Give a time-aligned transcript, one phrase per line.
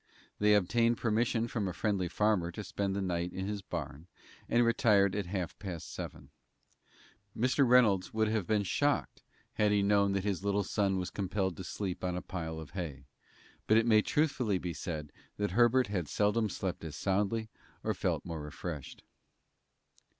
[0.39, 4.07] They obtained permission from a friendly farmer to spend the night in his barn,
[4.49, 6.31] and retired at half past seven.
[7.37, 7.67] Mr.
[7.69, 9.21] Reynolds would have been shocked
[9.53, 12.71] had he known that his little son was compelled to sleep on a pile of
[12.71, 13.05] hay,
[13.67, 17.49] but it may truthfully be said that Herbert had seldom slept as soundly
[17.83, 19.03] or felt more refreshed.